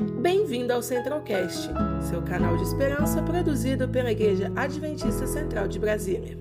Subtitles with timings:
[0.00, 1.68] Bem-vindo ao Centralcast,
[2.08, 6.38] seu canal de esperança produzido pela Igreja Adventista Central de Brasília.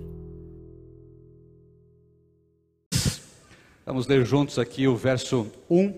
[3.86, 5.94] Vamos ler juntos aqui o verso 1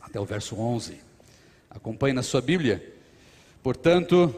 [0.00, 0.98] até o verso 11.
[1.68, 2.82] Acompanhe na sua Bíblia.
[3.62, 4.34] Portanto,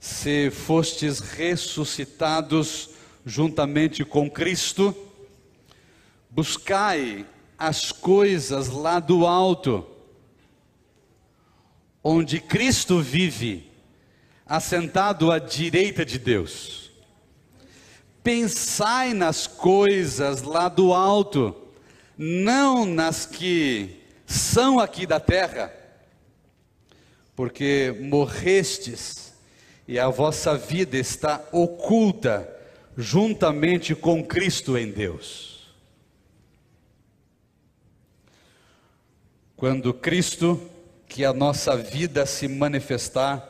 [0.00, 2.90] se fostes ressuscitados
[3.26, 4.96] juntamente com Cristo,
[6.30, 7.26] buscai
[7.58, 9.97] as coisas lá do alto,
[12.02, 13.70] onde Cristo vive,
[14.46, 16.90] assentado à direita de Deus.
[18.22, 21.54] Pensai nas coisas lá do alto,
[22.16, 25.72] não nas que são aqui da terra,
[27.34, 29.32] porque morrestes
[29.86, 32.54] e a vossa vida está oculta
[32.96, 35.72] juntamente com Cristo em Deus.
[39.56, 40.60] Quando Cristo,
[41.08, 43.48] que a nossa vida se manifestar,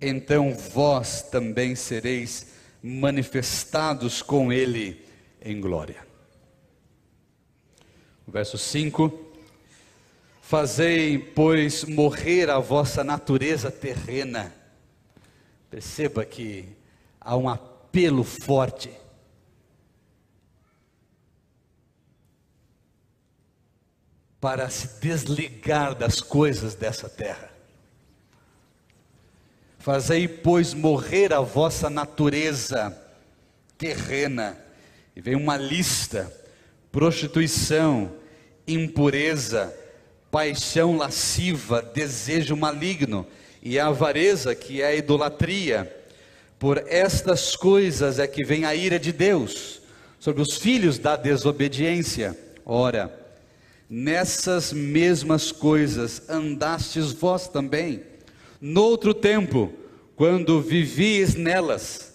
[0.00, 2.48] então vós também sereis
[2.82, 5.04] manifestados com Ele
[5.42, 6.06] em glória.
[8.26, 9.26] Verso 5:
[10.42, 14.54] Fazei, pois, morrer a vossa natureza terrena.
[15.70, 16.68] Perceba que
[17.20, 18.90] há um apelo forte
[24.40, 27.50] para se desligar das coisas dessa terra.
[29.78, 32.96] Fazei, pois, morrer a vossa natureza
[33.76, 34.56] terrena.
[35.16, 36.32] E vem uma lista:
[36.92, 38.12] prostituição,
[38.66, 39.74] impureza,
[40.30, 43.26] paixão lasciva, desejo maligno
[43.62, 45.94] e a avareza, que é a idolatria.
[46.58, 49.80] Por estas coisas é que vem a ira de Deus
[50.18, 52.36] sobre os filhos da desobediência.
[52.66, 53.12] Ora,
[53.90, 58.02] Nessas mesmas coisas andastes vós também,
[58.60, 59.72] noutro tempo,
[60.14, 62.12] quando vivies nelas.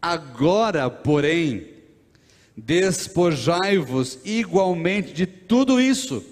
[0.00, 1.68] Agora, porém,
[2.56, 6.24] despojai-vos igualmente de tudo isso: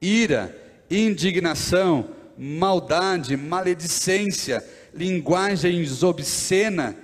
[0.00, 0.56] ira,
[0.90, 2.08] indignação,
[2.38, 4.64] maldade, maledicência,
[4.94, 6.96] linguagens obscena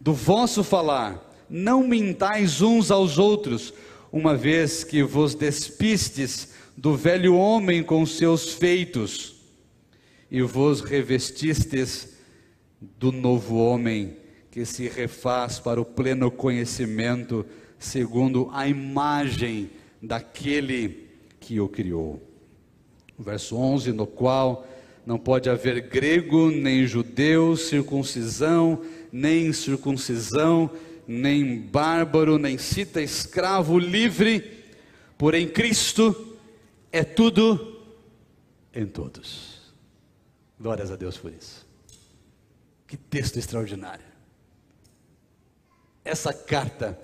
[0.00, 1.32] do vosso falar.
[1.48, 3.72] Não mintais uns aos outros,
[4.14, 9.34] uma vez que vos despistes do velho homem com seus feitos
[10.30, 12.16] e vos revestistes
[12.80, 14.16] do novo homem
[14.52, 17.44] que se refaz para o pleno conhecimento
[17.76, 19.68] segundo a imagem
[20.00, 21.08] daquele
[21.40, 22.22] que o criou.
[23.18, 24.64] verso 11, no qual
[25.04, 30.70] não pode haver grego, nem judeu, circuncisão, nem circuncisão,
[31.06, 34.64] nem bárbaro, nem cita escravo, livre,
[35.18, 36.36] porém Cristo
[36.92, 37.82] é tudo
[38.72, 39.72] em todos.
[40.58, 41.66] Glórias a Deus por isso.
[42.86, 44.04] Que texto extraordinário.
[46.04, 46.98] Essa carta,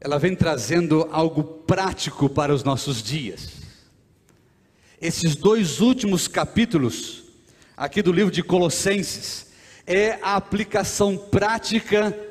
[0.00, 3.52] ela vem trazendo algo prático para os nossos dias.
[5.00, 7.24] Esses dois últimos capítulos,
[7.76, 9.46] aqui do livro de Colossenses,
[9.86, 12.25] é a aplicação prática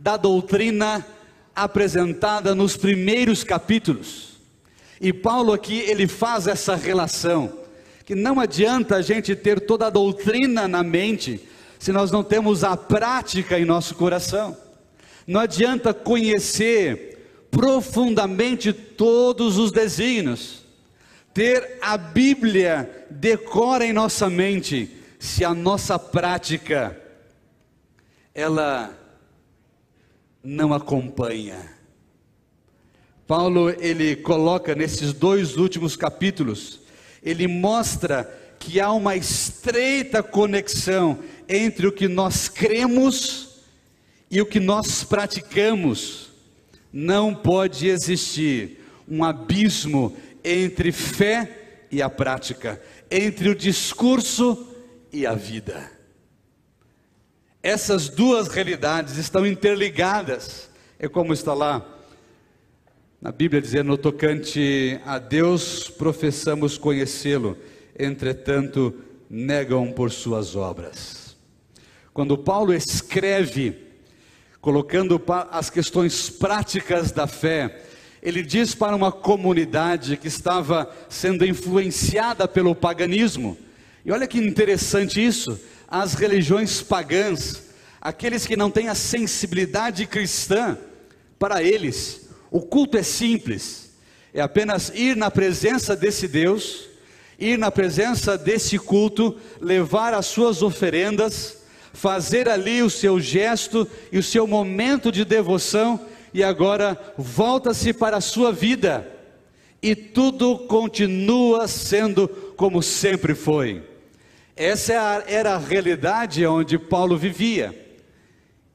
[0.00, 1.06] da doutrina
[1.54, 4.30] apresentada nos primeiros capítulos.
[4.98, 7.60] E Paulo aqui ele faz essa relação
[8.06, 11.46] que não adianta a gente ter toda a doutrina na mente
[11.78, 14.56] se nós não temos a prática em nosso coração.
[15.26, 20.64] Não adianta conhecer profundamente todos os desígnios,
[21.34, 26.98] ter a Bíblia decora em nossa mente, se a nossa prática
[28.34, 28.99] ela
[30.42, 31.58] não acompanha.
[33.26, 36.80] Paulo ele coloca nesses dois últimos capítulos,
[37.22, 38.24] ele mostra
[38.58, 41.18] que há uma estreita conexão
[41.48, 43.60] entre o que nós cremos
[44.30, 46.30] e o que nós praticamos.
[46.92, 52.80] Não pode existir um abismo entre fé e a prática,
[53.10, 54.68] entre o discurso
[55.12, 55.99] e a vida.
[57.62, 60.70] Essas duas realidades estão interligadas.
[60.98, 61.86] É como está lá
[63.20, 67.58] na Bíblia dizendo: no tocante a Deus, professamos conhecê-lo,
[67.98, 68.94] entretanto,
[69.28, 71.36] negam por suas obras.
[72.14, 73.76] Quando Paulo escreve,
[74.60, 77.82] colocando as questões práticas da fé,
[78.22, 83.56] ele diz para uma comunidade que estava sendo influenciada pelo paganismo,
[84.04, 87.62] e olha que interessante isso as religiões pagãs,
[88.00, 90.78] aqueles que não têm a sensibilidade cristã,
[91.38, 93.90] para eles, o culto é simples,
[94.32, 96.90] é apenas ir na presença desse Deus
[97.40, 101.56] ir na presença desse culto, levar as suas oferendas,
[101.92, 105.98] fazer ali o seu gesto e o seu momento de devoção,
[106.34, 109.10] e agora volta-se para a sua vida,
[109.82, 113.82] e tudo continua sendo como sempre foi.
[114.60, 117.96] Essa era a realidade onde Paulo vivia,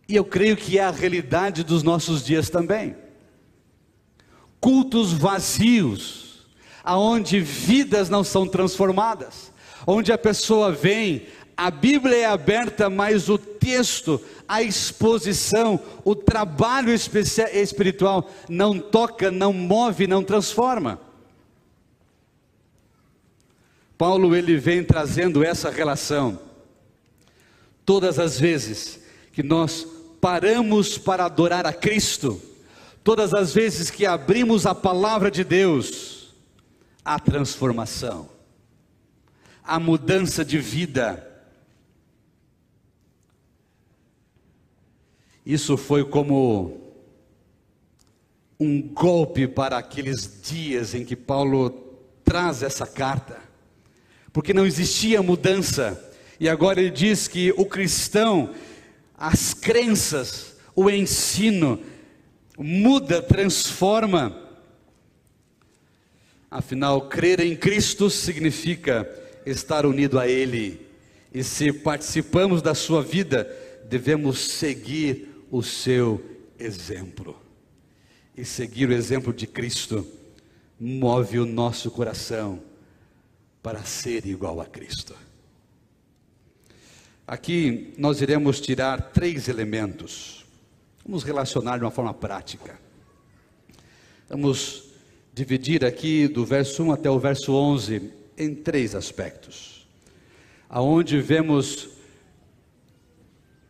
[0.10, 2.96] e eu creio que é a realidade dos nossos dias também.
[4.60, 6.48] Cultos vazios,
[6.84, 9.54] aonde vidas não são transformadas,
[9.86, 16.92] onde a pessoa vem, a Bíblia é aberta, mas o texto, a exposição, o trabalho
[16.92, 21.05] espiritual não toca, não move, não transforma.
[23.98, 26.40] Paulo ele vem trazendo essa relação.
[27.86, 29.00] Todas as vezes
[29.32, 29.86] que nós
[30.20, 32.42] paramos para adorar a Cristo,
[33.04, 36.34] todas as vezes que abrimos a palavra de Deus,
[37.04, 38.28] a transformação,
[39.64, 41.32] a mudança de vida.
[45.46, 46.82] Isso foi como
[48.60, 51.70] um golpe para aqueles dias em que Paulo
[52.24, 53.45] traz essa carta,
[54.36, 58.54] porque não existia mudança, e agora ele diz que o cristão,
[59.18, 61.80] as crenças, o ensino,
[62.58, 64.42] muda, transforma,
[66.52, 69.10] Afinal, crer em Cristo significa
[69.46, 70.80] estar unido a Ele.
[71.34, 73.50] E se participamos da sua vida,
[73.90, 76.24] devemos seguir o seu
[76.58, 77.36] exemplo.
[78.38, 80.08] E seguir o exemplo de Cristo
[80.80, 82.62] move o nosso coração
[83.66, 85.16] para ser igual a Cristo.
[87.26, 90.46] Aqui nós iremos tirar três elementos.
[91.04, 92.80] Vamos relacionar de uma forma prática.
[94.30, 94.84] Vamos
[95.34, 99.88] dividir aqui do verso 1 até o verso 11 em três aspectos.
[100.70, 101.90] Aonde vemos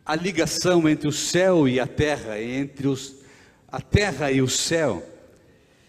[0.04, 3.14] a ligação entre o céu e a terra, entre os,
[3.66, 5.02] a terra e o céu.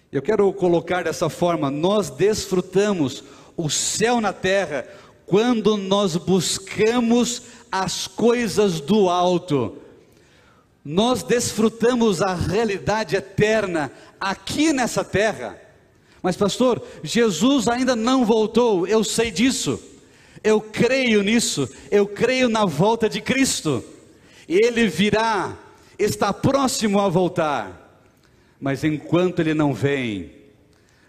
[0.10, 3.22] Eu quero colocar dessa forma: nós desfrutamos
[3.58, 4.88] o céu na terra
[5.26, 9.80] quando nós buscamos as coisas do alto.
[10.86, 15.60] Nós desfrutamos a realidade eterna aqui nessa terra.
[16.22, 19.80] Mas, pastor, Jesus ainda não voltou, eu sei disso,
[20.44, 23.84] eu creio nisso, eu creio na volta de Cristo,
[24.48, 25.58] ele virá,
[26.00, 28.02] está próximo a voltar,
[28.60, 30.37] mas enquanto ele não vem,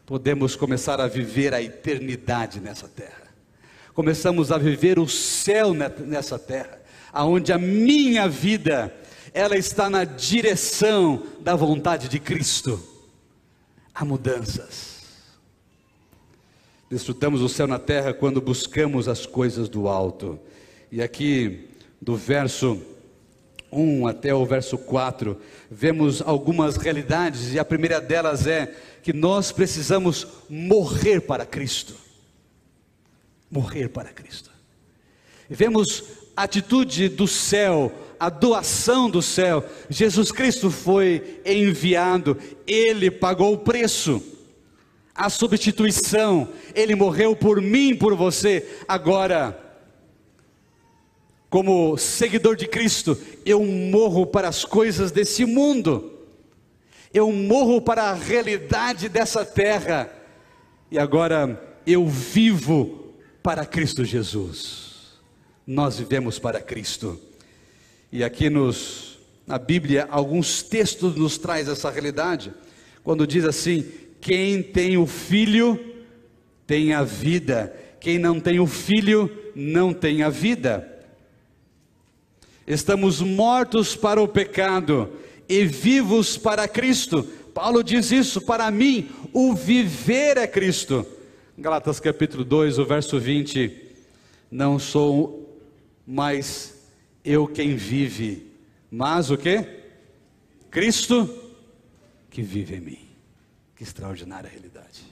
[0.09, 3.29] podemos começar a viver a eternidade nessa terra,
[3.95, 6.81] começamos a viver o céu nessa terra,
[7.13, 8.93] aonde a minha vida,
[9.33, 12.83] ela está na direção da vontade de Cristo.
[13.95, 14.99] Há mudanças
[16.91, 20.39] Desfrutamos o céu na terra quando buscamos as coisas do alto.
[20.91, 21.69] E aqui,
[22.01, 22.81] do verso
[23.71, 29.53] 1 até o verso 4, vemos algumas realidades, e a primeira delas é que nós
[29.53, 31.95] precisamos morrer para Cristo.
[33.51, 34.51] Morrer para Cristo.
[35.49, 36.05] Vemos
[36.37, 39.65] a atitude do céu, a doação do céu.
[39.89, 42.37] Jesus Cristo foi enviado,
[42.67, 44.23] ele pagou o preço
[45.19, 48.65] a substituição, ele morreu por mim, por você.
[48.87, 49.68] Agora,
[51.51, 56.13] como seguidor de Cristo, eu morro para as coisas desse mundo,
[57.13, 60.13] eu morro para a realidade dessa terra,
[60.91, 65.19] e agora eu vivo para Cristo Jesus.
[65.67, 67.19] Nós vivemos para Cristo.
[68.11, 72.53] E aqui nos na Bíblia alguns textos nos traz essa realidade.
[73.03, 73.87] Quando diz assim:
[74.21, 75.95] quem tem o filho
[76.67, 80.98] tem a vida, quem não tem o filho não tem a vida.
[82.69, 85.11] Estamos mortos para o pecado
[85.49, 87.23] e vivos para Cristo.
[87.55, 91.07] Paulo diz isso, para mim, o viver é Cristo.
[91.57, 93.75] Galatas capítulo 2, o verso 20.
[94.51, 95.59] Não sou
[96.07, 96.87] mais
[97.25, 98.53] eu quem vive,
[98.91, 99.65] mas o que?
[100.71, 101.27] Cristo
[102.29, 103.09] que vive em mim.
[103.77, 105.05] Que extraordinária realidade.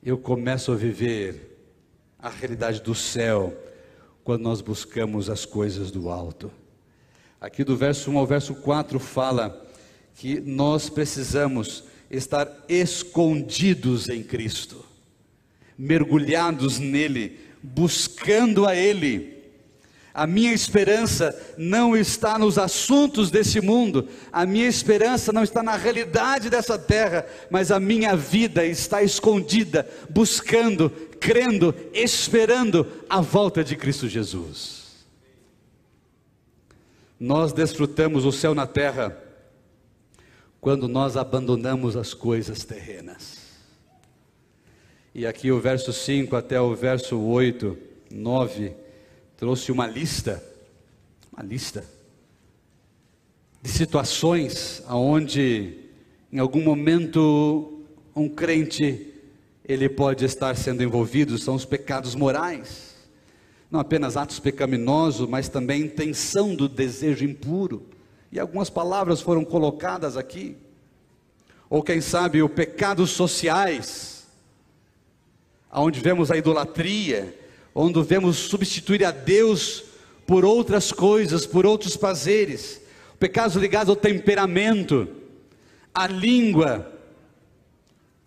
[0.00, 1.55] Eu começo a viver
[2.26, 3.56] a realidade do céu
[4.24, 6.50] quando nós buscamos as coisas do alto.
[7.40, 9.64] Aqui do verso 1 ao verso 4 fala
[10.16, 14.84] que nós precisamos estar escondidos em Cristo,
[15.78, 19.35] mergulhados nele, buscando a Ele.
[20.16, 25.76] A minha esperança não está nos assuntos desse mundo, a minha esperança não está na
[25.76, 30.88] realidade dessa terra, mas a minha vida está escondida, buscando,
[31.20, 35.04] crendo, esperando a volta de Cristo Jesus.
[37.20, 39.14] Nós desfrutamos o céu na terra
[40.62, 43.36] quando nós abandonamos as coisas terrenas.
[45.14, 47.76] E aqui o verso 5 até o verso 8,
[48.10, 48.85] 9
[49.36, 50.42] trouxe uma lista,
[51.32, 51.84] uma lista
[53.62, 55.76] de situações aonde
[56.32, 57.82] em algum momento
[58.14, 59.12] um crente
[59.64, 62.94] ele pode estar sendo envolvido, são os pecados morais.
[63.68, 67.84] Não apenas atos pecaminosos, mas também intenção do desejo impuro.
[68.30, 70.56] E algumas palavras foram colocadas aqui.
[71.68, 74.24] Ou quem sabe o pecados sociais,
[75.68, 77.36] aonde vemos a idolatria,
[77.78, 79.84] onde vemos substituir a Deus
[80.26, 82.80] por outras coisas, por outros prazeres,
[83.20, 85.06] pecados ligados ao temperamento,
[85.94, 86.90] à língua.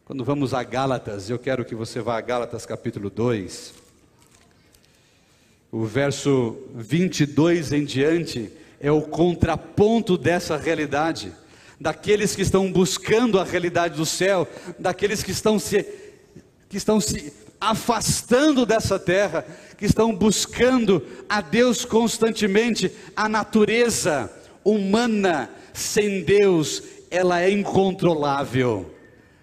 [0.06, 3.74] Quando vamos a Gálatas, eu quero que você vá a Gálatas capítulo 2,
[5.72, 11.34] o verso 22 em diante é o contraponto dessa realidade,
[11.80, 15.84] daqueles que estão buscando a realidade do céu, daqueles que estão se,
[16.70, 19.46] que estão se afastando dessa terra,
[19.78, 24.32] que estão buscando a Deus constantemente, a natureza
[24.64, 28.94] humana sem Deus, ela é incontrolável,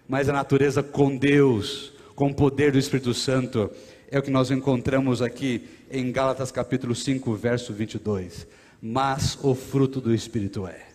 [0.09, 3.71] mas a natureza com Deus, com o poder do Espírito Santo,
[4.11, 8.47] é o que nós encontramos aqui em Gálatas capítulo 5, verso 22.
[8.81, 10.87] Mas o fruto do Espírito é.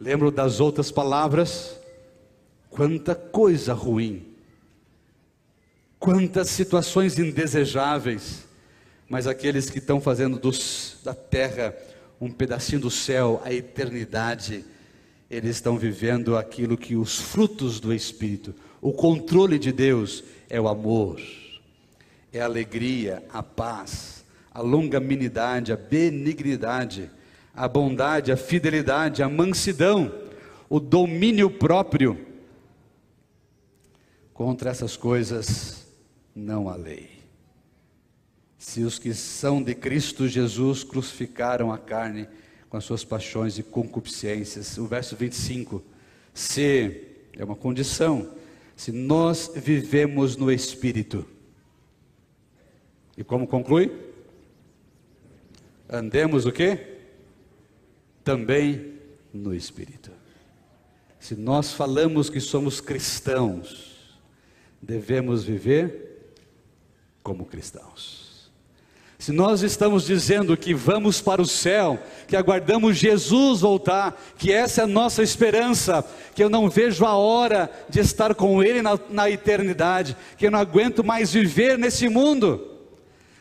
[0.00, 1.78] Lembro das outras palavras?
[2.70, 4.28] Quanta coisa ruim
[6.10, 8.48] Quantas situações indesejáveis,
[9.10, 11.76] mas aqueles que estão fazendo dos, da terra
[12.18, 14.64] um pedacinho do céu, a eternidade,
[15.30, 20.66] eles estão vivendo aquilo que os frutos do Espírito, o controle de Deus é o
[20.66, 21.20] amor,
[22.32, 27.10] é a alegria, a paz, a longanimidade, a benignidade,
[27.54, 30.10] a bondade, a fidelidade, a mansidão,
[30.70, 32.18] o domínio próprio.
[34.32, 35.77] Contra essas coisas
[36.38, 37.10] não a lei.
[38.56, 42.28] Se os que são de Cristo Jesus crucificaram a carne
[42.70, 45.82] com as suas paixões e concupiscências, o verso 25,
[46.32, 48.30] se é uma condição,
[48.76, 51.26] se nós vivemos no Espírito,
[53.16, 53.90] e como conclui?
[55.88, 56.98] Andemos o que?
[58.22, 58.94] Também
[59.32, 60.12] no Espírito.
[61.18, 64.20] Se nós falamos que somos cristãos,
[64.80, 66.07] devemos viver
[67.28, 68.50] como cristãos.
[69.18, 74.80] Se nós estamos dizendo que vamos para o céu, que aguardamos Jesus voltar, que essa
[74.80, 76.02] é a nossa esperança,
[76.34, 80.50] que eu não vejo a hora de estar com Ele na, na eternidade, que eu
[80.50, 82.66] não aguento mais viver nesse mundo,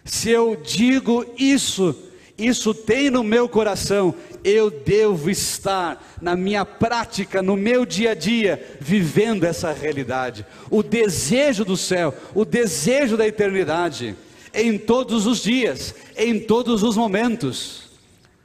[0.04, 1.96] se eu digo isso,
[2.38, 4.14] isso tem no meu coração,
[4.44, 10.46] eu devo estar na minha prática, no meu dia a dia, vivendo essa realidade.
[10.70, 14.16] O desejo do céu, o desejo da eternidade,
[14.54, 17.90] em todos os dias, em todos os momentos.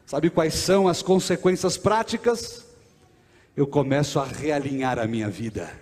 [0.07, 2.67] Sabe quais são as consequências práticas?
[3.55, 5.82] Eu começo a realinhar a minha vida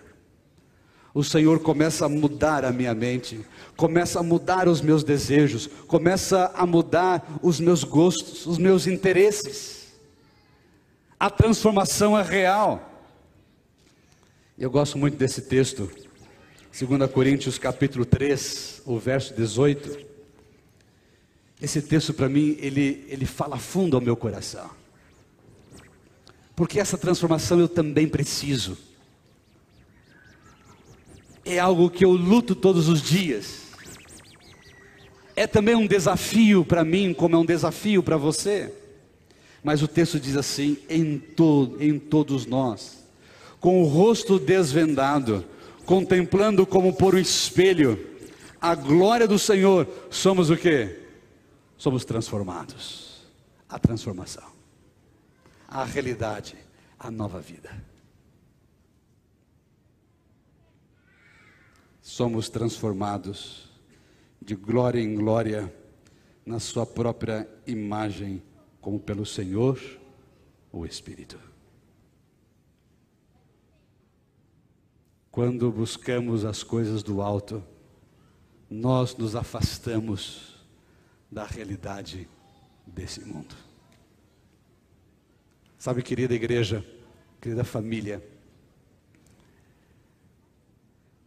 [1.12, 3.44] o Senhor começa a mudar a minha mente,
[3.76, 9.88] começa a mudar os meus desejos, começa a mudar os meus gostos, os meus interesses.
[11.18, 12.86] A transformação é real.
[14.56, 15.90] Eu gosto muito desse texto,
[16.78, 20.06] 2 Coríntios capítulo 3, o verso 18.
[21.60, 24.70] Esse texto para mim, ele, ele fala fundo ao meu coração.
[26.54, 28.78] Porque essa transformação eu também preciso
[31.44, 33.70] é algo que eu luto todos os dias.
[35.34, 38.72] É também um desafio para mim, como é um desafio para você.
[39.62, 43.04] Mas o texto diz assim: em, to, em todos nós,
[43.58, 45.44] com o rosto desvendado,
[45.84, 48.10] contemplando como por um espelho
[48.60, 50.98] a glória do Senhor, somos o que?
[51.78, 53.08] Somos transformados.
[53.68, 54.50] A transformação,
[55.68, 56.56] a realidade,
[56.98, 57.70] a nova vida.
[62.00, 63.70] Somos transformados
[64.40, 65.72] de glória em glória
[66.44, 68.42] na Sua própria imagem,
[68.80, 69.78] como pelo Senhor,
[70.72, 71.38] o Espírito.
[75.30, 77.62] Quando buscamos as coisas do alto,
[78.68, 80.56] nós nos afastamos
[81.30, 82.28] da realidade
[82.86, 83.54] desse mundo.
[85.78, 86.84] Sabe, querida igreja,
[87.40, 88.22] querida família,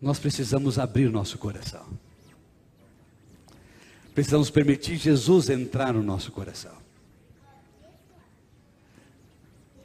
[0.03, 1.85] nós precisamos abrir nosso coração.
[4.13, 6.73] Precisamos permitir Jesus entrar no nosso coração.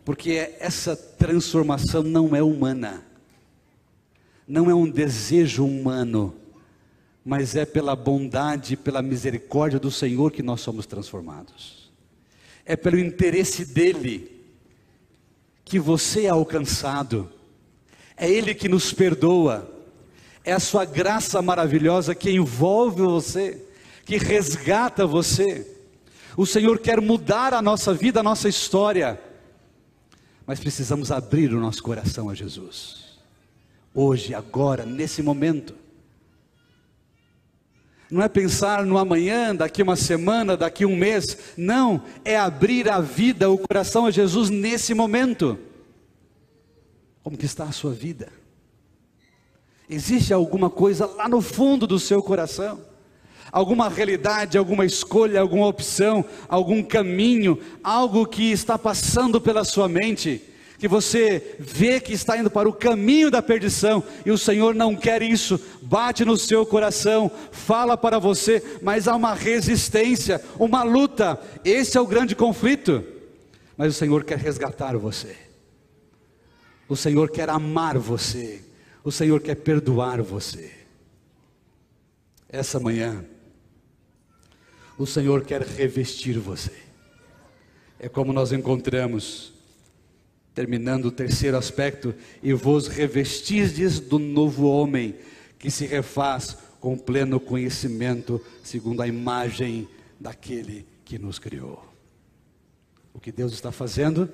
[0.05, 3.07] Porque essa transformação não é humana,
[4.47, 6.35] não é um desejo humano,
[7.25, 11.93] mas é pela bondade, pela misericórdia do Senhor que nós somos transformados.
[12.65, 14.45] É pelo interesse dEle
[15.65, 17.31] que você é alcançado,
[18.17, 19.78] é Ele que nos perdoa,
[20.49, 23.63] é a Sua graça maravilhosa que envolve você,
[24.07, 25.77] que resgata você.
[26.39, 29.21] O Senhor quer mudar a nossa vida, a nossa história,
[30.47, 33.19] mas precisamos abrir o nosso coração a Jesus,
[33.95, 35.75] hoje, agora, nesse momento.
[38.11, 41.37] Não é pensar no amanhã, daqui uma semana, daqui um mês.
[41.59, 45.59] Não, é abrir a vida, o coração a Jesus nesse momento.
[47.23, 48.33] Como que está a sua vida?
[49.89, 52.81] Existe alguma coisa lá no fundo do seu coração?
[53.51, 60.43] Alguma realidade, alguma escolha, alguma opção, algum caminho, algo que está passando pela sua mente?
[60.79, 64.95] que você vê que está indo para o caminho da perdição e o Senhor não
[64.95, 71.41] quer isso, bate no seu coração, fala para você, mas há uma resistência, uma luta,
[71.65, 73.05] esse é o grande conflito.
[73.77, 75.35] Mas o Senhor quer resgatar você,
[76.89, 78.65] o Senhor quer amar você,
[79.03, 80.73] o Senhor quer perdoar você.
[82.49, 83.25] Essa manhã,
[84.97, 86.73] o Senhor quer revestir você,
[87.99, 89.53] é como nós encontramos
[90.59, 92.13] terminando o terceiro aspecto,
[92.43, 95.15] e vos revestistes do novo homem,
[95.57, 99.89] que se refaz com pleno conhecimento, segundo a imagem
[100.19, 101.85] daquele que nos criou.
[103.15, 104.29] O que Deus está fazendo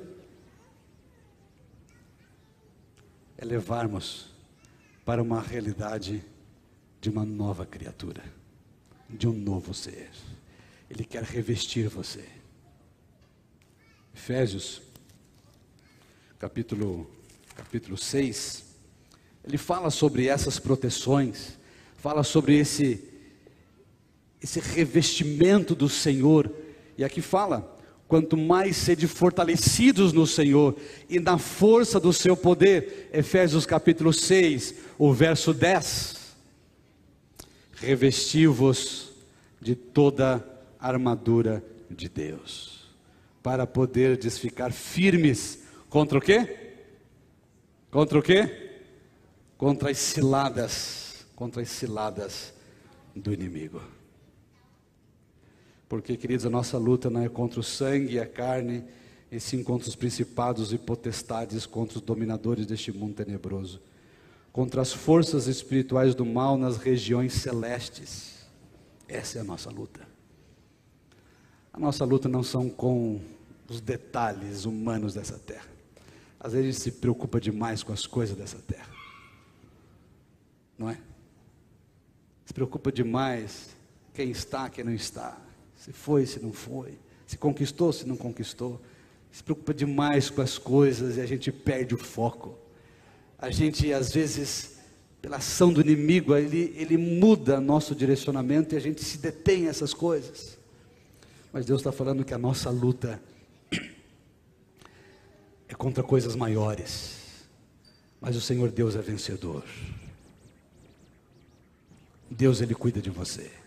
[3.37, 4.34] é levarmos
[5.05, 6.25] para uma realidade
[7.01, 8.23] de uma nova criatura,
[9.09, 10.11] de um novo ser.
[10.91, 12.25] Ele quer revestir você.
[14.15, 14.81] Efésios
[16.39, 17.11] capítulo,
[17.57, 18.65] capítulo 6,
[19.45, 21.59] ele fala sobre essas proteções,
[21.97, 23.03] fala sobre esse,
[24.43, 26.51] esse revestimento do Senhor,
[26.99, 27.74] e aqui fala:
[28.15, 30.77] quanto mais sede fortalecidos no Senhor
[31.09, 36.37] e na força do seu poder, Efésios capítulo 6, o verso 10,
[37.73, 39.11] revesti-vos
[39.61, 40.47] de toda
[40.79, 42.85] a armadura de Deus,
[43.43, 46.79] para poderdes ficar firmes Contra o quê?
[47.91, 48.71] Contra o quê?
[49.59, 52.55] Contra as ciladas, contra as ciladas
[53.15, 53.83] do inimigo.
[55.95, 58.83] Porque, queridos, a nossa luta não é contra o sangue e a carne,
[59.31, 63.81] e sim contra os principados e potestades, contra os dominadores deste mundo tenebroso,
[64.53, 68.45] contra as forças espirituais do mal nas regiões celestes.
[69.07, 70.01] Essa é a nossa luta.
[71.73, 73.21] A nossa luta não são com
[73.69, 75.69] os detalhes humanos dessa terra.
[76.41, 78.91] Às vezes a gente se preocupa demais com as coisas dessa terra.
[80.77, 80.99] Não é?
[82.45, 83.77] Se preocupa demais
[84.13, 85.45] quem está, quem não está.
[85.85, 86.99] Se foi, se não foi.
[87.27, 88.81] Se conquistou, se não conquistou.
[89.31, 92.57] Se preocupa demais com as coisas e a gente perde o foco.
[93.39, 94.79] A gente, às vezes,
[95.21, 99.93] pela ação do inimigo, ele, ele muda nosso direcionamento e a gente se detém essas
[99.93, 100.57] coisas.
[101.53, 103.21] Mas Deus está falando que a nossa luta
[105.69, 107.45] é contra coisas maiores.
[108.23, 109.65] Mas o Senhor Deus é vencedor.
[112.31, 113.64] Deus ele cuida de você.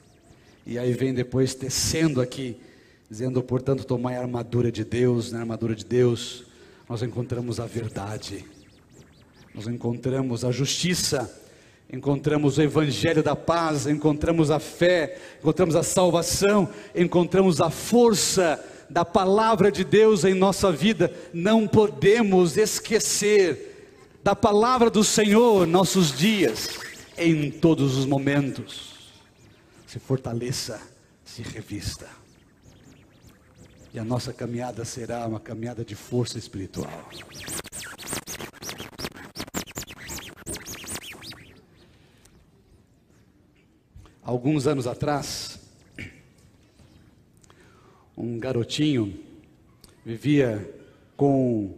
[0.70, 2.58] E aí vem depois tecendo aqui,
[3.10, 6.44] dizendo, portanto, tomai a armadura de Deus, na armadura de Deus,
[6.90, 8.44] nós encontramos a verdade,
[9.56, 11.34] nós encontramos a justiça,
[11.92, 19.06] encontramos o evangelho da paz, encontramos a fé, encontramos a salvação, encontramos a força da
[19.06, 23.88] palavra de Deus em nossa vida, não podemos esquecer
[24.22, 26.78] da palavra do Senhor nossos dias,
[27.18, 28.97] em todos os momentos.
[29.88, 30.82] Se fortaleça,
[31.24, 32.10] se revista.
[33.94, 37.10] E a nossa caminhada será uma caminhada de força espiritual.
[44.22, 45.58] Alguns anos atrás,
[48.18, 49.18] um garotinho,
[50.06, 50.70] vivia
[51.16, 51.78] com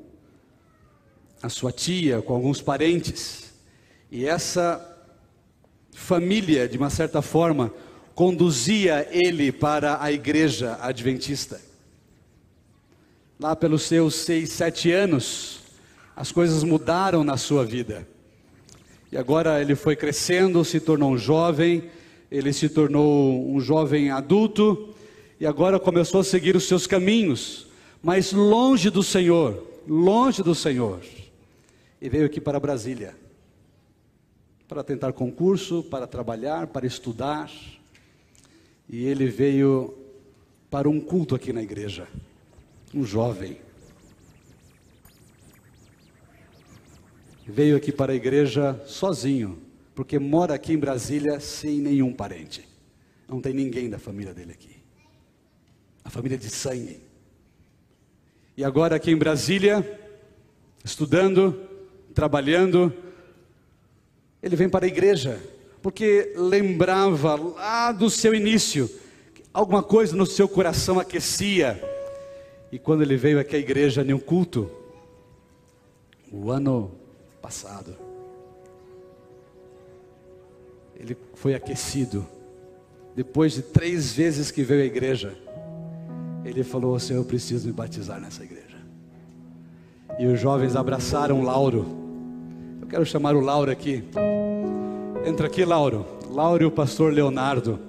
[1.44, 3.54] a sua tia, com alguns parentes,
[4.10, 4.84] e essa
[5.94, 7.72] família, de uma certa forma,
[8.20, 11.62] conduzia ele para a igreja adventista.
[13.40, 15.62] Lá pelos seus seis, sete anos,
[16.18, 18.06] as coisas mudaram na sua vida.
[19.10, 21.90] E agora ele foi crescendo, se tornou um jovem,
[22.30, 24.94] ele se tornou um jovem adulto,
[25.40, 27.68] e agora começou a seguir os seus caminhos,
[28.04, 31.00] mas longe do Senhor, longe do Senhor.
[32.02, 33.16] E veio aqui para Brasília,
[34.68, 37.50] para tentar concurso, para trabalhar, para estudar.
[38.90, 39.96] E ele veio
[40.70, 42.08] para um culto aqui na igreja,
[42.94, 43.58] um jovem.
[47.46, 49.62] Veio aqui para a igreja sozinho,
[49.94, 52.68] porque mora aqui em Brasília sem nenhum parente.
[53.28, 54.80] Não tem ninguém da família dele aqui
[56.10, 57.00] a família de sangue.
[58.58, 59.86] E agora aqui em Brasília,
[60.84, 61.70] estudando,
[62.16, 62.92] trabalhando,
[64.42, 65.40] ele vem para a igreja,
[65.82, 68.90] porque lembrava lá do seu início,
[69.54, 71.82] alguma coisa no seu coração aquecia.
[72.72, 74.70] E quando ele veio aqui à igreja em um culto,
[76.32, 76.92] o ano
[77.42, 77.96] passado,
[80.96, 82.26] ele foi aquecido.
[83.16, 85.36] Depois de três vezes que veio à igreja,
[86.46, 88.78] ele falou: Senhor, eu preciso me batizar nessa igreja.
[90.20, 91.86] E os jovens abraçaram Lauro.
[92.82, 94.04] Eu quero chamar o Lauro aqui.
[95.26, 96.06] Entra aqui, Lauro.
[96.32, 97.80] Lauro e o pastor Leonardo.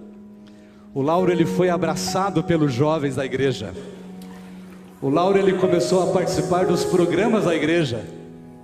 [0.92, 3.72] O Lauro ele foi abraçado pelos jovens da igreja.
[5.00, 8.04] O Lauro ele começou a participar dos programas da igreja.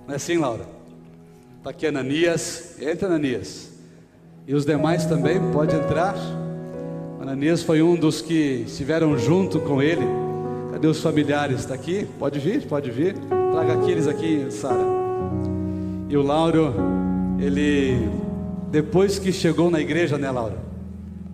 [0.05, 0.65] Não é assim, Laura?
[1.57, 2.75] Está aqui Ananias.
[2.81, 3.71] Entra, Ananias.
[4.45, 6.15] E os demais também, pode entrar.
[7.21, 10.05] Ananias foi um dos que estiveram junto com ele.
[10.71, 11.61] Cadê os familiares?
[11.61, 12.07] Está aqui?
[12.19, 13.15] Pode vir, pode vir.
[13.51, 14.85] Traga aqueles aqui, Sara.
[16.07, 16.73] E o Lauro,
[17.39, 18.09] ele,
[18.69, 20.57] depois que chegou na igreja, né, Laura?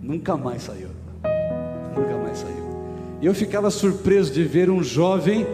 [0.01, 0.89] Nunca mais saiu.
[1.95, 2.63] Nunca mais saiu.
[3.21, 5.45] E eu ficava surpreso de ver um jovem,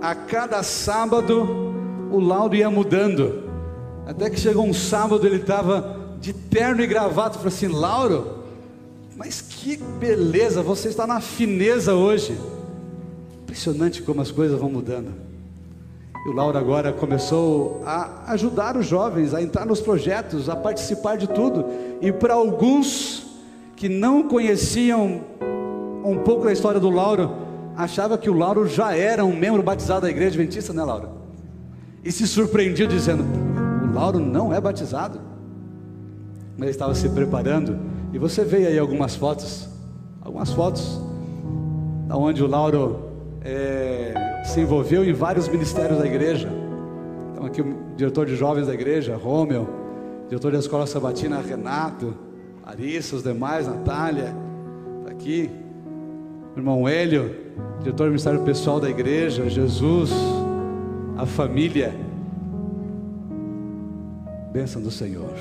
[0.00, 1.72] a cada sábado,
[2.10, 3.44] o Lauro ia mudando.
[4.06, 7.38] Até que chegou um sábado, ele estava de terno e gravata.
[7.38, 8.38] Falei assim: Lauro,
[9.16, 12.36] mas que beleza, você está na fineza hoje.
[13.42, 15.12] Impressionante como as coisas vão mudando.
[16.24, 21.18] E o Laura agora começou a ajudar os jovens a entrar nos projetos, a participar
[21.18, 21.66] de tudo.
[22.00, 23.26] E para alguns
[23.76, 25.20] que não conheciam
[26.02, 27.30] um pouco da história do Lauro,
[27.76, 31.10] achava que o Lauro já era um membro batizado da igreja adventista, né, Laura?
[32.02, 33.22] E se surpreendia dizendo:
[33.84, 35.20] "O Lauro não é batizado".
[36.56, 37.78] Mas ele estava se preparando
[38.14, 39.68] e você vê aí algumas fotos,
[40.22, 41.00] algumas fotos,
[42.06, 43.10] da onde o Lauro
[43.42, 44.14] é,
[44.54, 46.48] se envolveu em vários ministérios da igreja.
[47.32, 49.68] Então aqui o diretor de jovens da igreja, Rômel,
[50.28, 52.14] diretor da escola sabatina, Renato,
[52.64, 54.32] Arissa, os demais, Natália,
[55.00, 55.50] está aqui,
[56.56, 57.34] irmão Hélio,
[57.80, 60.12] diretor do ministério pessoal da igreja, Jesus,
[61.16, 61.92] a família.
[64.52, 65.34] Bênção do Senhor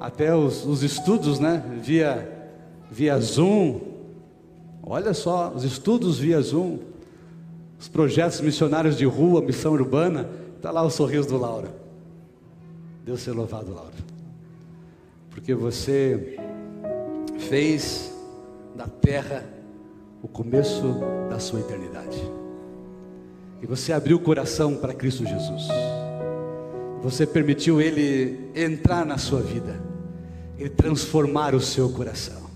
[0.00, 2.26] até os, os estudos, né, via,
[2.90, 3.80] via Zoom.
[4.82, 6.78] Olha só, os estudos via Zoom,
[7.78, 11.68] os projetos missionários de rua, missão urbana, está lá o sorriso do Laura.
[13.04, 13.94] Deus seja louvado, Laura.
[15.30, 16.38] Porque você
[17.38, 18.12] fez
[18.74, 19.44] da terra
[20.22, 20.96] o começo
[21.30, 22.20] da sua eternidade.
[23.62, 25.68] E você abriu o coração para Cristo Jesus.
[27.02, 29.80] Você permitiu Ele entrar na sua vida
[30.58, 32.47] e transformar o seu coração.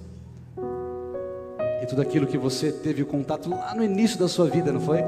[1.83, 5.01] E tudo aquilo que você teve contato lá no início da sua vida, não foi?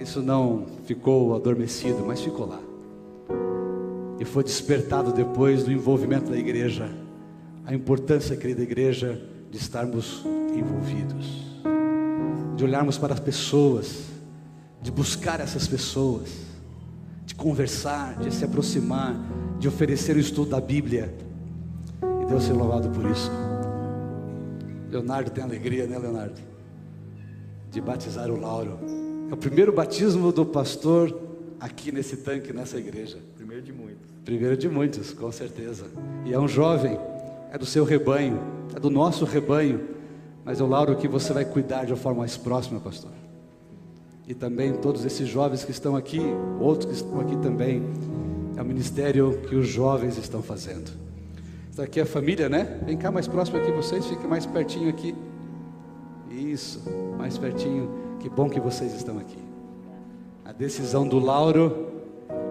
[0.00, 2.60] Isso não ficou adormecido, mas ficou lá.
[4.20, 6.88] E foi despertado depois do envolvimento da igreja.
[7.64, 11.42] A importância, querida igreja, de estarmos envolvidos,
[12.54, 14.04] de olharmos para as pessoas,
[14.80, 16.28] de buscar essas pessoas,
[17.24, 19.16] de conversar, de se aproximar,
[19.58, 21.12] de oferecer o estudo da Bíblia
[22.26, 23.30] Deus seja louvado por isso.
[24.90, 26.40] Leonardo tem alegria, né, Leonardo?
[27.70, 28.78] De batizar o Lauro.
[29.30, 31.16] É o primeiro batismo do pastor
[31.58, 33.18] aqui nesse tanque, nessa igreja.
[33.36, 34.10] Primeiro de muitos.
[34.24, 35.86] Primeiro de muitos, com certeza.
[36.24, 36.98] E é um jovem,
[37.52, 38.40] é do seu rebanho,
[38.74, 39.80] é do nosso rebanho.
[40.44, 43.10] Mas é o Lauro que você vai cuidar de uma forma mais próxima, pastor.
[44.28, 46.20] E também todos esses jovens que estão aqui,
[46.60, 47.82] outros que estão aqui também.
[48.56, 51.05] É o ministério que os jovens estão fazendo.
[51.76, 52.80] Está aqui a família, né?
[52.86, 55.14] Vem cá mais próximo aqui vocês, fique mais pertinho aqui.
[56.30, 56.82] Isso,
[57.18, 57.90] mais pertinho.
[58.18, 59.36] Que bom que vocês estão aqui.
[60.42, 61.92] A decisão do Lauro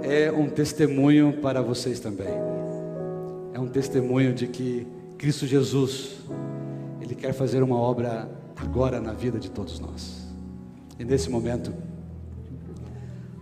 [0.04, 2.28] é um testemunho para vocês também.
[3.52, 4.86] É um testemunho de que
[5.18, 6.18] Cristo Jesus,
[7.02, 10.28] Ele quer fazer uma obra agora na vida de todos nós.
[11.00, 11.74] E nesse momento,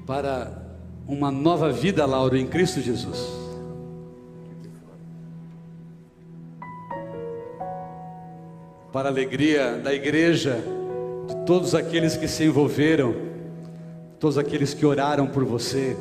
[0.08, 0.65] para
[1.06, 3.42] uma nova vida, Lauro, em Cristo Jesus.
[8.93, 10.63] Para a alegria da igreja,
[11.27, 13.15] de todos aqueles que se envolveram,
[14.19, 15.97] todos aqueles que oraram por você,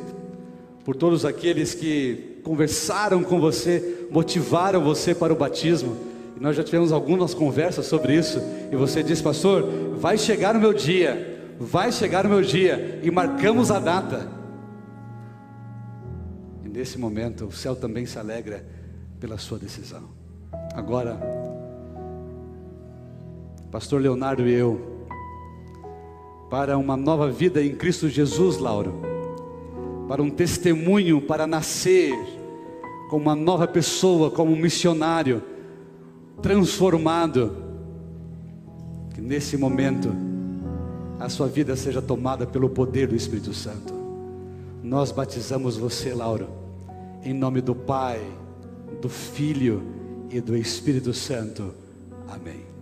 [0.85, 5.97] por todos aqueles que conversaram com você, motivaram você para o batismo.
[6.37, 8.39] E nós já tivemos algumas conversas sobre isso.
[8.71, 13.09] E você disse, pastor, vai chegar o meu dia, vai chegar o meu dia, e
[13.09, 14.27] marcamos a data.
[16.63, 18.63] E nesse momento, o céu também se alegra
[19.19, 20.11] pela sua decisão.
[20.75, 21.42] Agora,
[23.73, 24.79] Pastor Leonardo e eu,
[26.49, 29.11] para uma nova vida em Cristo Jesus, Lauro
[30.07, 32.13] para um testemunho, para nascer
[33.09, 35.41] como uma nova pessoa, como um missionário
[36.41, 37.57] transformado.
[39.13, 40.13] Que nesse momento
[41.19, 43.93] a sua vida seja tomada pelo poder do Espírito Santo.
[44.83, 46.47] Nós batizamos você, Lauro,
[47.23, 48.21] em nome do Pai,
[49.01, 49.81] do Filho
[50.29, 51.73] e do Espírito Santo.
[52.27, 52.72] Amém.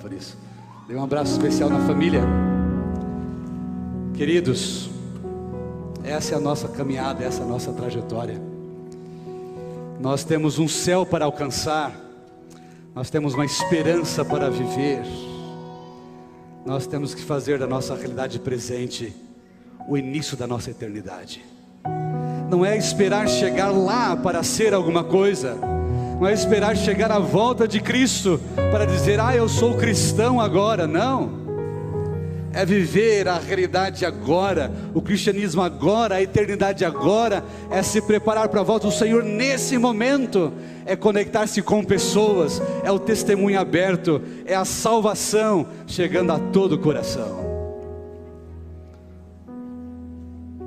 [0.00, 0.36] Por isso.
[0.86, 2.22] Dê um abraço especial na família.
[4.14, 4.90] Queridos,
[6.02, 8.40] essa é a nossa caminhada, essa é a nossa trajetória.
[10.00, 11.92] Nós temos um céu para alcançar,
[12.94, 15.02] nós temos uma esperança para viver,
[16.64, 19.14] nós temos que fazer da nossa realidade presente
[19.88, 21.44] o início da nossa eternidade.
[22.50, 25.58] Não é esperar chegar lá para ser alguma coisa,
[26.18, 28.40] não é esperar chegar à volta de Cristo
[28.72, 30.86] para dizer, ah, eu sou cristão agora.
[30.86, 31.30] Não,
[32.52, 38.60] é viver a realidade agora, o cristianismo agora, a eternidade agora, é se preparar para
[38.60, 40.52] a volta do Senhor nesse momento,
[40.84, 46.78] é conectar-se com pessoas, é o testemunho aberto, é a salvação chegando a todo o
[46.78, 47.46] coração.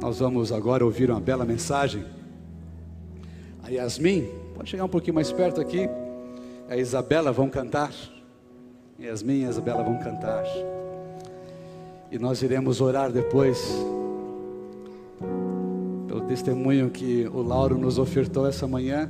[0.01, 2.05] Nós vamos agora ouvir uma bela mensagem.
[3.63, 5.89] A Yasmin, pode chegar um pouquinho mais perto aqui.
[6.69, 7.91] A Isabela vão cantar.
[8.97, 10.43] E a Isabela vão cantar.
[12.11, 13.73] E nós iremos orar depois
[16.07, 19.09] pelo testemunho que o Lauro nos ofertou essa manhã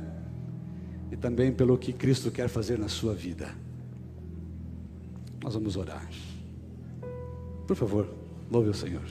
[1.10, 3.48] e também pelo que Cristo quer fazer na sua vida.
[5.42, 6.08] Nós vamos orar.
[7.66, 8.08] Por favor,
[8.50, 9.02] louve o Senhor.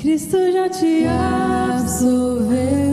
[0.00, 2.89] Cristo já te absolveu.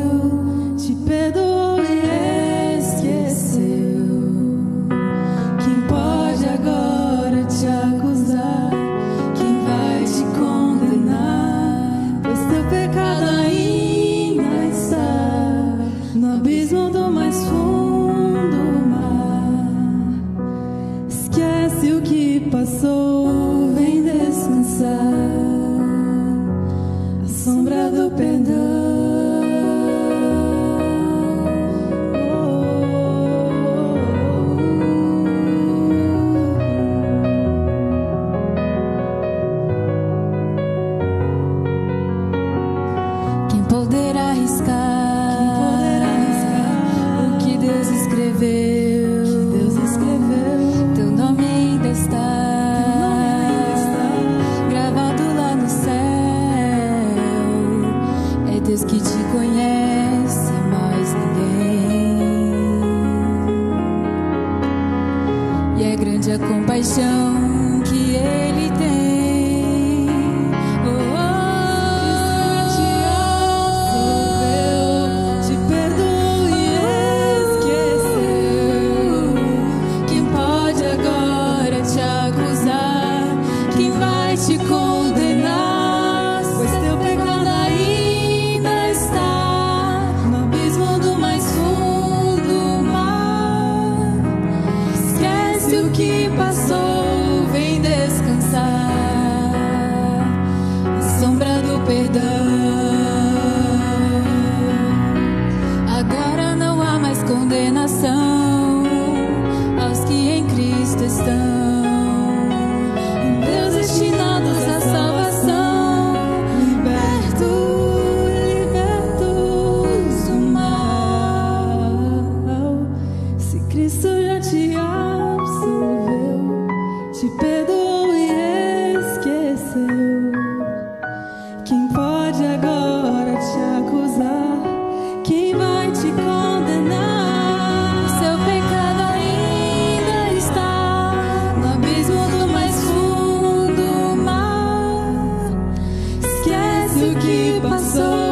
[147.67, 148.26] O que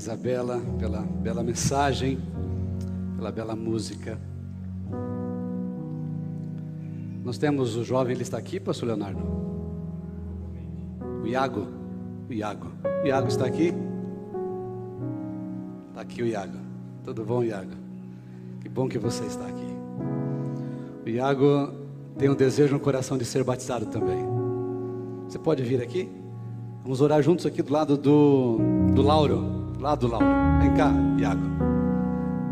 [0.00, 2.18] Isabela, pela bela mensagem,
[3.16, 4.18] pela bela música.
[7.22, 9.22] Nós temos o jovem, ele está aqui, pastor Leonardo?
[11.22, 11.66] O Iago?
[12.30, 12.68] O Iago.
[13.04, 13.74] O Iago está aqui?
[15.90, 16.56] Está aqui o Iago.
[17.04, 17.72] Tudo bom, Iago?
[18.62, 19.76] Que bom que você está aqui.
[21.04, 21.74] O Iago
[22.16, 24.24] tem um desejo no coração de ser batizado também.
[25.28, 26.08] Você pode vir aqui?
[26.82, 28.56] Vamos orar juntos aqui do lado do,
[28.94, 29.59] do Lauro.
[29.80, 30.26] Lado do Lauro.
[30.60, 31.40] Vem cá, Iago.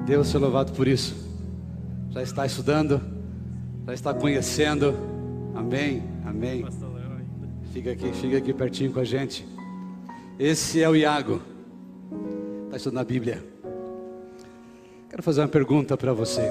[0.06, 1.14] Deus seja louvado por isso.
[2.10, 3.00] Já está estudando,
[3.86, 4.94] já está conhecendo.
[5.54, 6.64] Amém, amém.
[7.72, 9.46] Fica aqui, fica aqui pertinho com a gente.
[10.38, 11.42] Esse é o Iago.
[12.64, 13.44] Está estudando a Bíblia.
[15.10, 16.50] Quero fazer uma pergunta para você.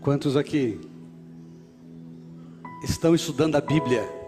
[0.00, 0.80] Quantos aqui
[2.82, 4.19] estão estudando a Bíblia?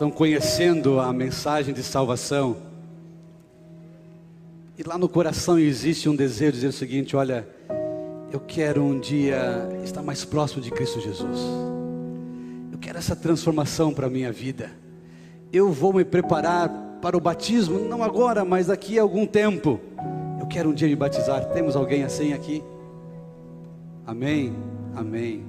[0.00, 2.56] Estão conhecendo a mensagem de salvação?
[4.78, 7.46] E lá no coração existe um desejo de dizer o seguinte: olha,
[8.32, 11.38] eu quero um dia estar mais próximo de Cristo Jesus.
[12.72, 14.70] Eu quero essa transformação para a minha vida.
[15.52, 16.70] Eu vou me preparar
[17.02, 19.78] para o batismo, não agora, mas daqui a algum tempo.
[20.40, 21.44] Eu quero um dia me batizar.
[21.52, 22.64] Temos alguém assim aqui?
[24.06, 24.54] Amém,
[24.96, 25.44] amém.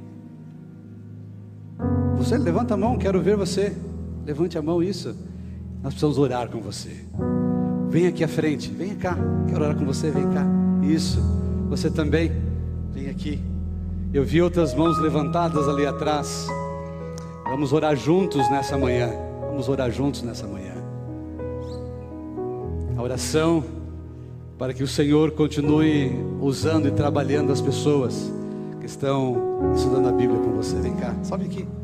[2.17, 3.73] Você levanta a mão, quero ver você.
[4.25, 5.15] Levante a mão, isso.
[5.83, 7.05] Nós precisamos orar com você.
[7.89, 9.17] Vem aqui à frente, vem cá.
[9.47, 10.45] Quero orar com você, vem cá.
[10.83, 11.19] Isso.
[11.69, 12.31] Você também,
[12.93, 13.41] vem aqui.
[14.13, 16.47] Eu vi outras mãos levantadas ali atrás.
[17.45, 19.09] Vamos orar juntos nessa manhã.
[19.49, 20.73] Vamos orar juntos nessa manhã.
[22.95, 23.63] A oração
[24.57, 28.31] para que o Senhor continue usando e trabalhando as pessoas
[28.79, 30.75] que estão estudando a Bíblia com você.
[30.75, 31.80] Vem cá, sobe aqui.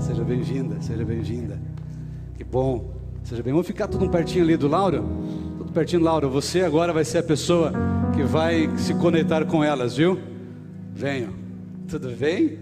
[0.00, 1.60] Seja bem-vinda, seja bem-vinda.
[2.34, 2.90] Que bom,
[3.22, 3.52] seja bem.
[3.52, 5.04] Vamos ficar tudo um pertinho ali do Lauro?
[5.58, 6.30] Tudo pertinho, Lauro.
[6.30, 7.72] Você agora vai ser a pessoa
[8.14, 10.18] que vai se conectar com elas, viu?
[10.94, 11.32] Venham.
[11.86, 12.58] Tudo bem?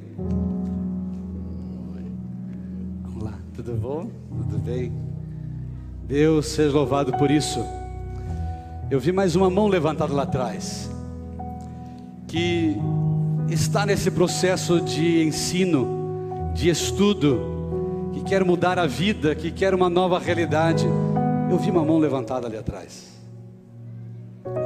[3.05, 4.11] Vamos lá, tudo bom?
[4.29, 4.92] Tudo bem?
[6.07, 7.64] Deus seja louvado por isso.
[8.91, 10.91] Eu vi mais uma mão levantada lá atrás,
[12.26, 12.76] que
[13.49, 15.97] está nesse processo de ensino,
[16.59, 20.85] de estudo, que quer mudar a vida, que quer uma nova realidade.
[21.49, 23.17] Eu vi uma mão levantada ali atrás.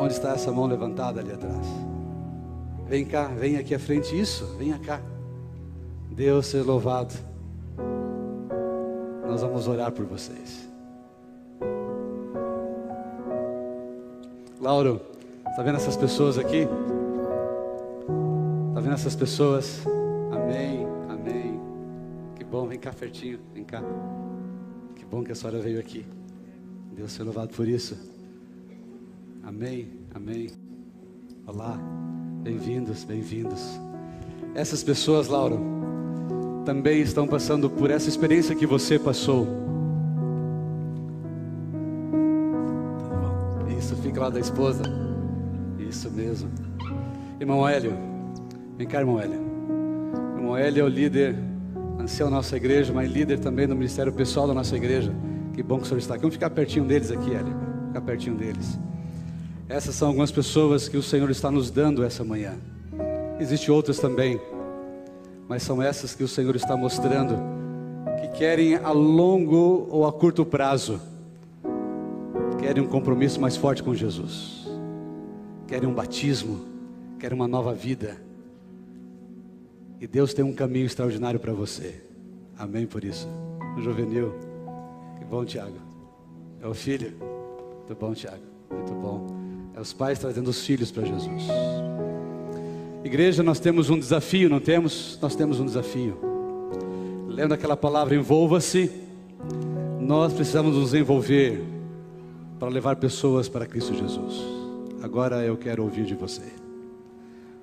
[0.01, 1.66] Onde está essa mão levantada ali atrás?
[2.88, 4.18] Vem cá, vem aqui à frente.
[4.18, 5.03] Isso, venha cá.
[6.11, 7.12] Deus seja louvado.
[9.28, 10.66] Nós vamos orar por vocês.
[14.59, 14.99] Lauro,
[15.47, 16.66] está vendo essas pessoas aqui?
[18.70, 19.82] Está vendo essas pessoas?
[20.32, 20.81] Amém, amém.
[22.53, 23.82] Bom, vem cá pertinho, vem cá.
[24.94, 26.05] Que bom que a senhora veio aqui.
[26.94, 27.96] Deus seja louvado por isso.
[29.42, 30.50] Amém, amém.
[31.46, 31.78] Olá,
[32.42, 33.80] Bem-vindos, bem-vindos.
[34.55, 35.57] Essas pessoas, Laura,
[36.66, 39.46] também estão passando por essa experiência que você passou.
[43.78, 44.82] Isso, fica lá da esposa.
[45.78, 46.50] Isso mesmo.
[47.40, 47.94] Irmão Hélio,
[48.76, 49.40] vem cá, irmão Hélio.
[50.36, 51.51] Irmão Hélio é o líder,
[52.03, 55.14] ancião da nossa igreja, mas líder também do ministério pessoal da nossa igreja.
[55.55, 56.22] Que bom que o senhor está aqui.
[56.22, 57.55] Vamos ficar pertinho deles aqui, Hélio.
[57.88, 58.78] Ficar pertinho deles.
[59.68, 62.55] Essas são algumas pessoas que o Senhor está nos dando essa manhã.
[63.40, 64.40] Existem outras também,
[65.48, 67.36] mas são essas que o Senhor está mostrando
[68.20, 71.00] que querem a longo ou a curto prazo,
[72.59, 74.68] querem um compromisso mais forte com Jesus,
[75.66, 76.61] querem um batismo,
[77.18, 78.18] querem uma nova vida.
[80.03, 81.94] E Deus tem um caminho extraordinário para você.
[82.59, 83.28] Amém por isso.
[83.78, 84.34] Juvenil.
[85.16, 85.76] Que bom, Tiago.
[86.61, 87.12] É o filho.
[87.76, 88.42] Muito bom, Tiago.
[88.68, 89.28] Muito bom.
[89.76, 91.44] É os pais trazendo os filhos para Jesus.
[93.05, 95.20] Igreja, nós temos um desafio, não temos?
[95.22, 96.18] Nós temos um desafio.
[97.28, 98.90] Lendo aquela palavra, envolva-se.
[100.00, 101.62] Nós precisamos nos envolver
[102.59, 104.42] para levar pessoas para Cristo Jesus.
[105.00, 106.53] Agora eu quero ouvir de você.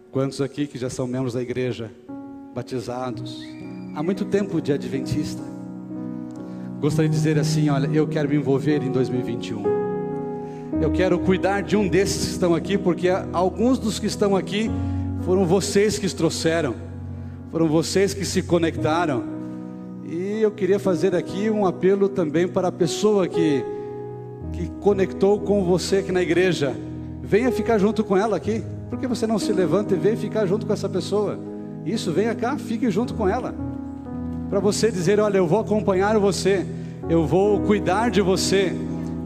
[0.09, 1.91] Quantos aqui que já são membros da igreja,
[2.53, 3.45] batizados,
[3.95, 5.43] há muito tempo de adventista?
[6.79, 9.79] Gostaria de dizer assim: olha, eu quero me envolver em 2021.
[10.81, 14.71] Eu quero cuidar de um desses que estão aqui, porque alguns dos que estão aqui
[15.21, 16.75] foram vocês que os trouxeram,
[17.51, 19.23] foram vocês que se conectaram.
[20.07, 23.63] E eu queria fazer aqui um apelo também para a pessoa que,
[24.53, 26.73] que conectou com você aqui na igreja.
[27.21, 28.63] Venha ficar junto com ela aqui.
[28.89, 31.48] Por que você não se levanta e vem ficar junto com essa pessoa?
[31.85, 33.53] Isso, venha cá, fique junto com ela.
[34.49, 36.65] Para você dizer: Olha, eu vou acompanhar você,
[37.09, 38.73] eu vou cuidar de você.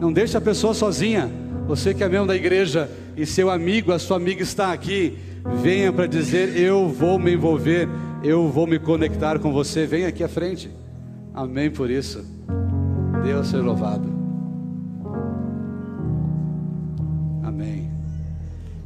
[0.00, 1.30] Não deixe a pessoa sozinha.
[1.66, 5.18] Você que é membro da igreja e seu amigo, a sua amiga está aqui,
[5.62, 7.88] venha para dizer: Eu vou me envolver,
[8.22, 9.86] eu vou me conectar com você.
[9.86, 10.70] Venha aqui à frente.
[11.32, 12.24] Amém por isso.
[13.24, 14.12] Deus seja louvado.
[17.42, 17.90] Amém.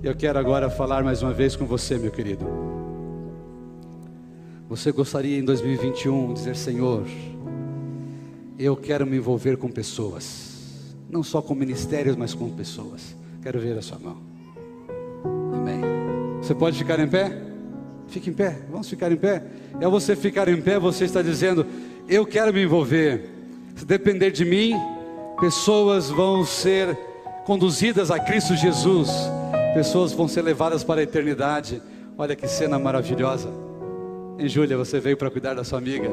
[0.02, 2.67] Eu quero agora falar mais uma vez com você, meu querido.
[4.68, 7.06] Você gostaria em 2021 dizer: Senhor,
[8.58, 13.16] eu quero me envolver com pessoas, não só com ministérios, mas com pessoas.
[13.42, 14.18] Quero ver a sua mão.
[15.54, 15.80] Amém.
[16.42, 17.34] Você pode ficar em pé?
[18.08, 19.42] Fique em pé, vamos ficar em pé.
[19.80, 21.64] É você ficar em pé, você está dizendo:
[22.06, 23.26] Eu quero me envolver.
[23.74, 24.74] Se depender de mim,
[25.40, 26.94] pessoas vão ser
[27.46, 29.08] conduzidas a Cristo Jesus,
[29.72, 31.80] pessoas vão ser levadas para a eternidade.
[32.18, 33.67] Olha que cena maravilhosa.
[34.38, 36.08] Em Júlia, você veio para cuidar da sua amiga.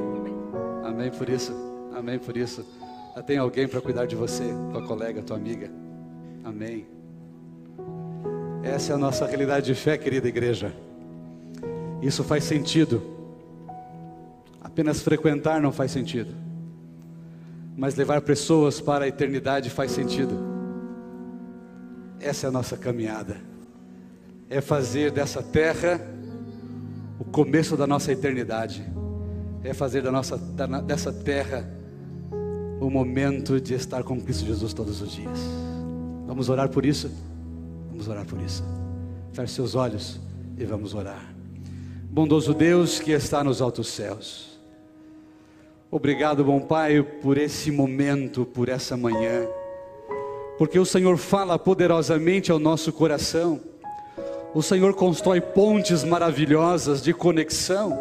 [0.84, 1.54] Amém por isso.
[1.96, 2.66] Amém por isso.
[3.16, 5.70] Já tem alguém para cuidar de você, tua colega, tua amiga.
[6.44, 6.88] Amém.
[8.64, 10.74] Essa é a nossa realidade de fé, querida igreja.
[12.02, 13.00] Isso faz sentido.
[14.60, 16.34] Apenas frequentar não faz sentido.
[17.78, 20.36] Mas levar pessoas para a eternidade faz sentido.
[22.20, 23.38] Essa é a nossa caminhada.
[24.50, 26.15] É fazer dessa terra
[27.20, 28.84] o começo da nossa eternidade.
[29.64, 31.68] É fazer da nossa, da, dessa terra
[32.80, 35.40] o momento de estar com Cristo Jesus todos os dias.
[36.28, 37.10] Vamos orar por isso?
[37.90, 38.64] Vamos orar por isso.
[39.34, 40.20] Feche seus olhos
[40.58, 41.34] e vamos orar.
[42.10, 44.60] Bondoso Deus que está nos altos céus.
[45.90, 49.48] Obrigado, bom Pai, por esse momento, por essa manhã.
[50.58, 53.60] Porque o Senhor fala poderosamente ao nosso coração
[54.56, 58.00] o Senhor constrói pontes maravilhosas de conexão.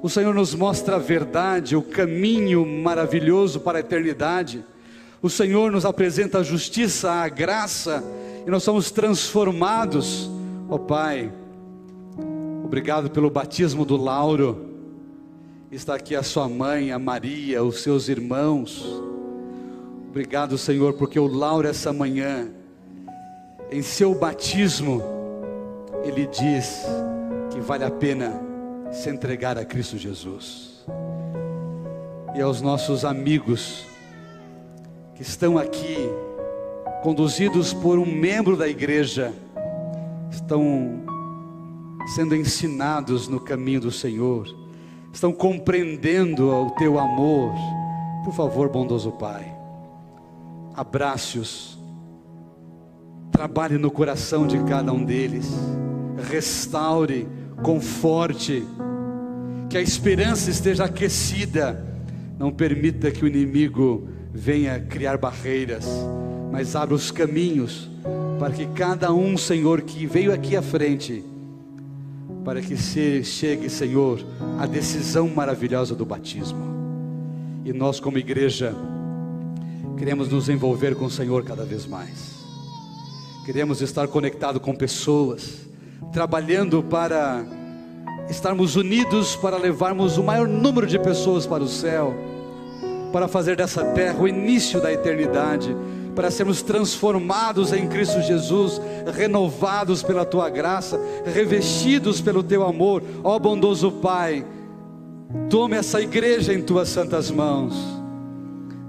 [0.00, 4.64] O Senhor nos mostra a verdade, o caminho maravilhoso para a eternidade.
[5.20, 8.04] O Senhor nos apresenta a justiça, a graça,
[8.46, 10.30] e nós somos transformados.
[10.68, 11.32] Ó oh, Pai,
[12.62, 14.70] obrigado pelo batismo do Lauro.
[15.72, 18.86] Está aqui a sua mãe, a Maria, os seus irmãos.
[20.08, 22.46] Obrigado, Senhor, porque o Lauro essa manhã,
[23.72, 25.13] em seu batismo,
[26.04, 26.84] ele diz
[27.50, 28.32] que vale a pena
[28.92, 30.84] se entregar a Cristo Jesus.
[32.34, 33.86] E aos nossos amigos
[35.14, 35.96] que estão aqui,
[37.02, 39.32] conduzidos por um membro da igreja,
[40.30, 41.02] estão
[42.14, 44.46] sendo ensinados no caminho do Senhor,
[45.12, 47.54] estão compreendendo o teu amor.
[48.24, 49.54] Por favor, bondoso Pai,
[50.74, 51.78] abrace-os,
[53.30, 55.52] trabalhe no coração de cada um deles
[56.30, 57.26] restaure,
[57.62, 58.64] conforte,
[59.68, 61.84] que a esperança esteja aquecida.
[62.38, 65.86] Não permita que o inimigo venha criar barreiras,
[66.50, 67.88] mas abra os caminhos
[68.38, 71.24] para que cada um, Senhor, que veio aqui à frente,
[72.44, 74.20] para que se chegue, Senhor,
[74.58, 76.74] a decisão maravilhosa do batismo.
[77.64, 78.74] E nós, como igreja,
[79.96, 82.34] queremos nos envolver com o Senhor cada vez mais.
[83.46, 85.63] Queremos estar conectado com pessoas,
[86.12, 87.44] trabalhando para
[88.28, 92.14] estarmos unidos para levarmos o maior número de pessoas para o céu,
[93.12, 95.74] para fazer dessa terra o início da eternidade,
[96.14, 98.80] para sermos transformados em Cristo Jesus,
[99.14, 104.44] renovados pela tua graça, revestidos pelo teu amor, ó bondoso Pai.
[105.50, 107.74] Tome essa igreja em tuas santas mãos,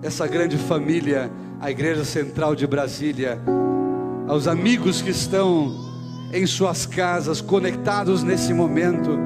[0.03, 3.39] essa grande família, a Igreja Central de Brasília,
[4.28, 5.85] aos amigos que estão
[6.36, 9.18] em suas casas, conectados nesse momento,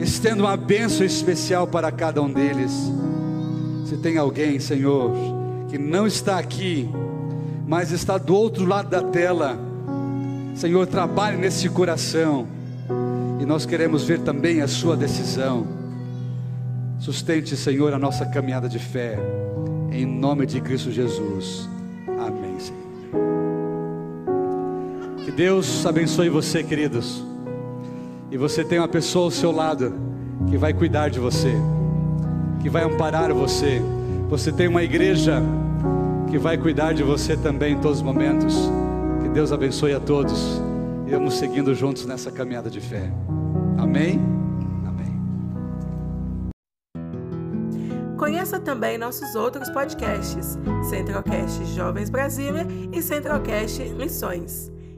[0.00, 2.72] estendo uma bênção especial para cada um deles.
[3.84, 5.12] Se tem alguém, Senhor,
[5.68, 6.88] que não está aqui,
[7.66, 9.58] mas está do outro lado da tela,
[10.54, 12.46] Senhor, trabalhe nesse coração,
[13.38, 15.66] e nós queremos ver também a sua decisão.
[16.98, 19.18] Sustente, Senhor, a nossa caminhada de fé,
[19.92, 21.68] em nome de Cristo Jesus.
[25.26, 27.24] Que Deus abençoe você, queridos.
[28.30, 29.92] E você tem uma pessoa ao seu lado
[30.48, 31.52] que vai cuidar de você,
[32.62, 33.82] que vai amparar você.
[34.28, 35.42] Você tem uma igreja
[36.30, 38.54] que vai cuidar de você também em todos os momentos.
[39.20, 40.62] Que Deus abençoe a todos.
[41.08, 43.10] E vamos seguindo juntos nessa caminhada de fé.
[43.78, 44.20] Amém?
[44.86, 45.20] Amém.
[48.16, 50.56] Conheça também nossos outros podcasts:
[50.88, 54.75] Centralcast Jovens Brasília e Centralcast Missões.